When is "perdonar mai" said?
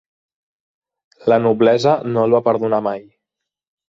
2.47-3.05